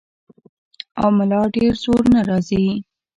[1.01, 2.65] او ملا ډېر زور نۀ راځي-